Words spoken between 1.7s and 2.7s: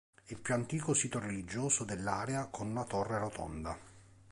dell'area con